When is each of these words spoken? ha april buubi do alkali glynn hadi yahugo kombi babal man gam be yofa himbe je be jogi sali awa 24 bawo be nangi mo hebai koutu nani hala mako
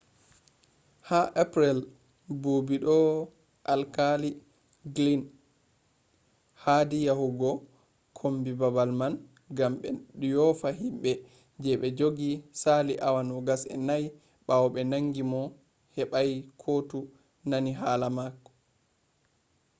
ha 1.07 1.19
april 1.43 1.77
buubi 2.41 2.75
do 2.85 2.95
alkali 3.73 4.29
glynn 4.95 5.23
hadi 6.63 6.97
yahugo 7.07 7.49
kombi 8.17 8.51
babal 8.61 8.89
man 8.99 9.13
gam 9.57 9.73
be 10.19 10.27
yofa 10.35 10.69
himbe 10.81 11.11
je 11.63 11.71
be 11.81 11.87
jogi 11.97 12.29
sali 12.61 12.93
awa 13.07 13.21
24 13.29 14.47
bawo 14.47 14.67
be 14.73 14.81
nangi 14.91 15.23
mo 15.31 15.41
hebai 15.95 16.31
koutu 16.61 16.99
nani 17.49 17.71
hala 17.81 18.07
mako 18.17 18.51